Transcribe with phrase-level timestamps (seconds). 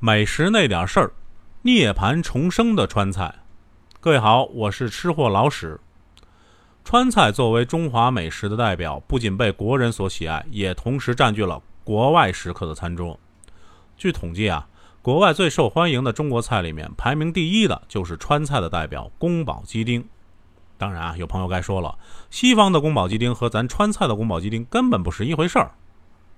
[0.00, 1.12] 美食那点事儿，
[1.62, 3.34] 涅槃重生的川菜。
[3.98, 5.80] 各位好，我是吃货老史。
[6.84, 13.18] 川菜作为中华美食的代表，不仅被国人所喜爱，也同时占据了国外食客的餐桌。
[13.96, 14.68] 据统计啊，
[15.02, 20.08] 国外最受欢迎的中国菜里面，排名第一的就是川菜的代表宫保鸡丁。
[20.76, 21.98] 当然啊，有朋友该说了，
[22.30, 25.72] 西方的宫保鸡丁和咱川菜的宫保鸡丁根本不是一回事儿。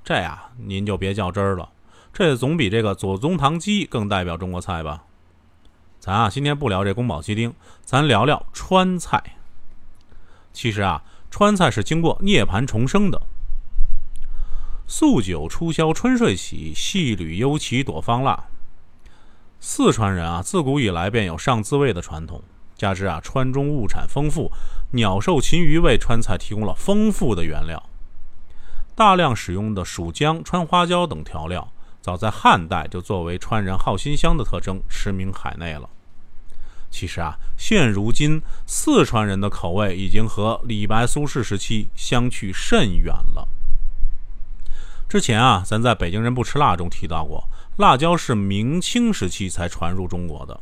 [0.02, 1.68] 这呀，您就别较真儿了。
[2.12, 5.04] 这总比这个左宗棠鸡更代表中国菜吧？
[6.00, 9.36] 咱啊，今天不聊这宫保鸡丁，咱聊聊川菜。
[10.52, 13.22] 其实啊，川菜是经过涅槃重生的。
[14.86, 18.46] 素酒初消春睡起，细缕幽奇躲芳腊。
[19.60, 22.42] 四川人啊，自古以来便有上滋味的传统，
[22.76, 24.50] 加之啊，川中物产丰富，
[24.92, 27.82] 鸟兽禽鱼为川菜提供了丰富的原料。
[28.96, 31.70] 大量使用的蜀姜、川花椒等调料。
[32.00, 35.88] 早在汉代就作为川人好辛香的特征驰名海内了。
[36.90, 43.46] 其实啊，现如今四川人的口味已经和李白、苏轼时期相去甚远了。
[45.08, 50.58] 之前啊，咱在北京人不吃辣中提到过，辣椒是明清时期才传入中国的。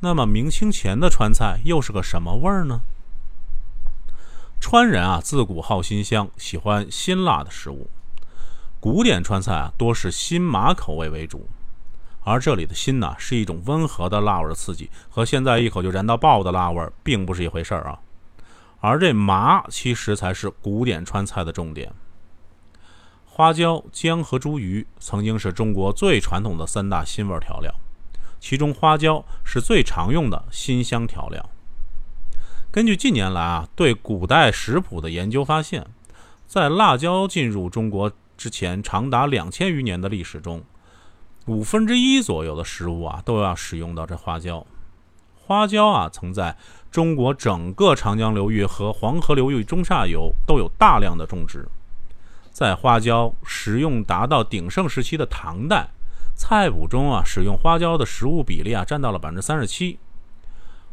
[0.00, 2.82] 那么明清前的川菜又是个什么味儿呢？
[4.60, 7.90] 川人啊，自古好辛香，喜欢辛辣的食物。
[8.82, 11.46] 古典川菜啊，多是辛麻口味为主，
[12.24, 18.00] 而这里的辛呢，是一种温和的辣味刺激，和现在一口就燃到爆的辣味并不是一回事儿啊。
[18.80, 21.92] 而这麻其实才是古典川菜的重点。
[23.24, 27.72] 花椒、姜和茱萸曾经是中国最传统的三大辛味调料，
[28.40, 31.50] 其中花椒是最常用的辛香调料。
[32.72, 35.86] 根据近年来啊对古代食谱的研究发现，
[36.48, 38.10] 在辣椒进入中国。
[38.36, 40.62] 之前长达两千余年的历史中，
[41.46, 44.66] 五分之一左右的食物啊都要使用到这花椒。
[45.44, 46.56] 花椒啊曾在
[46.90, 51.66] 中国整个长江流域和黄河流域中下游都有大量的种植。
[52.50, 55.88] 在花椒食用达到鼎盛时期的唐代，
[56.36, 59.98] 菜谱中啊使用花椒的食物比例啊占到了百分之三十七。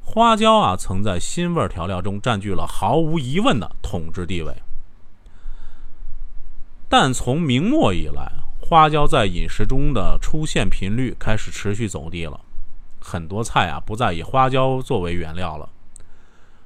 [0.01, 4.53] 花椒啊曾在辛味调料中占据了毫无疑问的统治地位。
[6.91, 12.41] 但从明末以来，花椒在饮食中的出现频率开始持续走低了，
[12.99, 15.69] 很多菜啊不再以花椒作为原料了。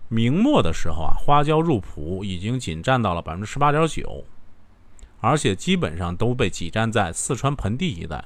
[0.07, 4.23] 明末的时候啊，花椒入谱已经仅占到了百分之十八点九，
[5.19, 8.23] 而且基本上都被挤占在四川盆地一带。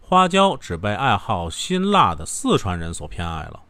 [0.00, 3.60] 花椒只被爱好辛辣的四川人所偏爱了。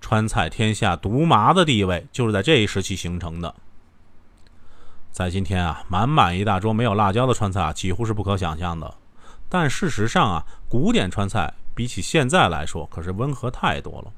[0.00, 3.54] 川菜天下独麻的地位就是在这一时期形成的。
[5.12, 8.94] 在今天啊，满满一大桌没有辣椒的川菜啊，几乎是不可想象的。
[9.50, 14.10] 但事实上啊，古典川菜比起现在来说，可是温和太多了。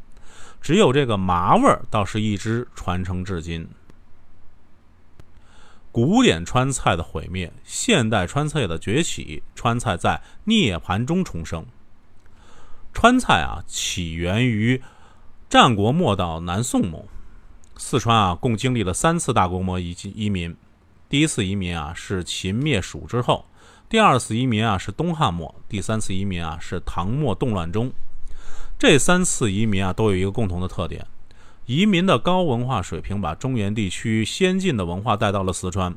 [0.60, 3.69] 只有这个麻味儿，倒是一直传承至今。
[5.91, 11.66] 古典川菜的毁灭，现代川菜的崛起，川菜在涅槃中重生。
[12.93, 14.81] 川菜啊，起源于
[15.50, 17.04] 战国末到南宋末，
[17.77, 20.56] 四川啊，共经历了三次大规模移移民。
[21.15, 23.47] 第一次移民啊是秦灭蜀之后，
[23.89, 27.93] 第二次移民啊是东汉末，第三次移民啊是唐末动乱中。
[28.77, 31.07] 这三次移民啊都有一个共同的特点：
[31.67, 35.97] 移民的高文化水平把中原地区先进的文化带到了四川，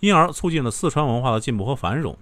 [0.00, 2.16] 因而促进了四川文化的进步和繁荣。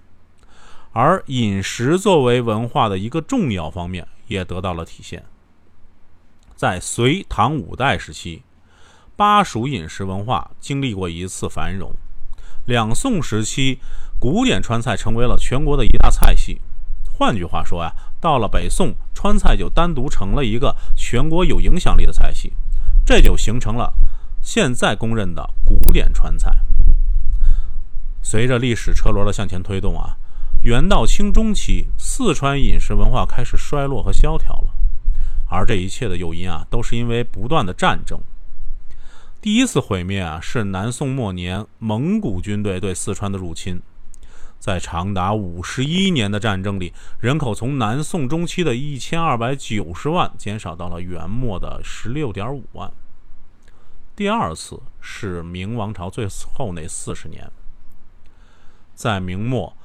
[0.91, 5.25] 而饮食作为文化的一个重要方面，也得到了体现。
[6.57, 8.43] 在隋唐五代时期，
[9.15, 11.93] 巴蜀饮食文化经历过一次繁荣。
[12.67, 13.79] 两宋时期，
[14.19, 16.61] 古典川菜成为了全国的一大菜系。
[17.13, 22.55] 换句话说呀，到了北宋，川菜就单独成了一个全国有影响力的菜系，
[23.05, 23.93] 这就形成了
[24.41, 26.51] 现在公认的古典川菜。
[28.23, 30.17] 随着历史车轮的向前推动啊，
[30.63, 34.73] 元到清中期，四川饮食文化开始衰落和萧条了，
[35.51, 38.19] 而这一切的诱因啊，都是因为不断的战争。
[39.45, 43.83] 第一次毁灭啊，是南宋末年蒙古军队对四川的入侵。
[44.59, 52.91] 在长达五十一年的战争里，人口从南宋中期的一千二百九十万减少到了元末的十六点五万。
[54.17, 57.53] 第二次是明王朝最后那四十年，
[58.95, 59.77] 在明末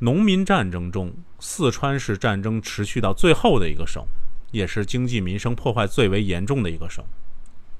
[0.00, 4.04] 农民战争中，四川是战争持续到最后的一个省，
[4.50, 7.02] 也是经济民生破坏最为严重的一个省。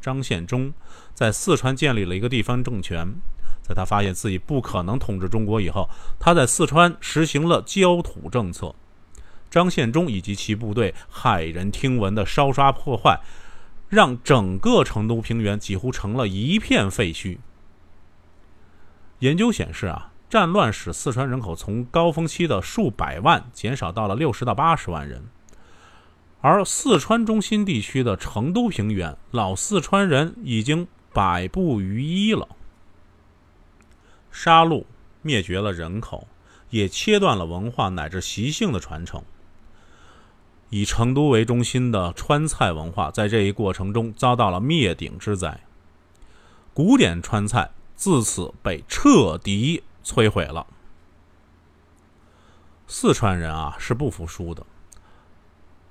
[0.00, 0.72] 张献忠
[1.14, 3.06] 在四川建立了一个地方政权，
[3.62, 8.74] 在他发现自己不可能统治中国以后，他在四川实行了焦土政策，
[9.50, 13.20] 张献忠以及其部队骇人听闻的烧杀破坏，
[13.88, 17.38] 让整个成都平原几乎成了一片废墟。
[19.18, 25.24] 研究显示啊，战乱使四川人口从高峰期的数百万减少到了六十到八十万人，
[26.40, 32.48] 而四川中心地区的成都平原，老四川人已经百步于一了。
[34.30, 34.84] 杀戮
[35.22, 36.26] 灭绝了人口，
[36.70, 39.22] 也切断了文化乃至习性的传承。
[40.70, 45.60] 以成都为中心的川菜文化，在这一过程中遭到了灭顶之灾。
[46.74, 47.70] 古典川菜。
[47.98, 50.68] 自此被彻底摧毁了。
[52.86, 54.64] 四川人啊是不服输的，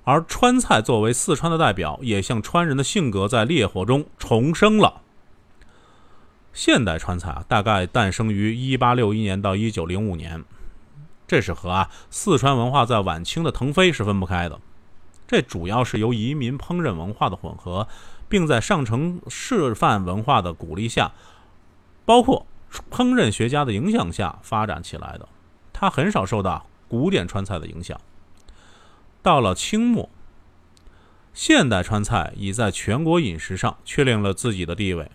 [0.08, 5.02] 而川菜作为四川的代表，也像川人的性格在烈火中重生了。
[6.54, 10.42] 现代川菜啊，大概诞生于一八六一年到一九零五年，
[11.26, 14.58] 这是和啊四川文化在晚清的腾飞是分不开的。
[15.26, 17.86] 这主要是由移民烹饪文化的混合，
[18.30, 21.12] 并在上层示范文化的鼓励下。
[22.06, 22.46] 包括
[22.90, 25.28] 烹饪学家的影响下发展起来的，
[25.74, 28.00] 它很少受到古典川菜的影响。
[29.28, 30.08] 到了清末，
[31.34, 35.10] 现代川菜已在全国饮食上确立了自己的地位。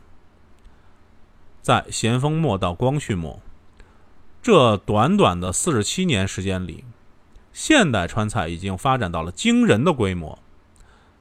[1.63, 3.42] 在咸丰末到光绪末
[4.39, 6.83] 这短短的四十七年时间里，
[7.51, 10.38] 现代川菜已经发展到了惊人的规模，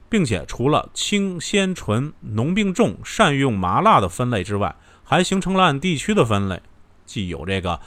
[0.07, 6.61] 并且除了清鲜纯、浓并重、善用麻辣的分类之外，还形成了按地区的分类，
[7.07, 7.79] 既有这个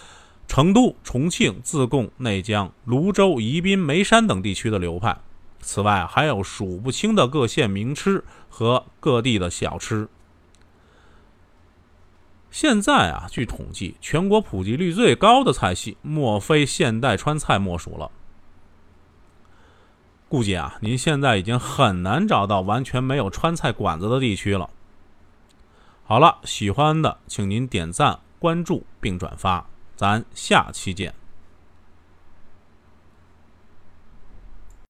[0.46, 5.18] 成都、重庆、自贡、内江、泸州、宜宾、眉山等地区的流派，
[5.60, 10.08] 此外还有数不清的各县名吃和各地的小吃。
[12.50, 18.10] 现在啊，据统计，全国普及率最高的菜系，莫非现代川菜莫属了。
[20.28, 24.70] 估计啊，您现在已经很难找到完全没有川菜馆子的地区了。
[26.04, 31.12] 好了，喜欢的请您点赞、关注并转发，咱下期见。